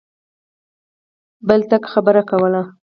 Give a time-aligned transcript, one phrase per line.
[1.47, 2.61] بل ټک خبره کوله.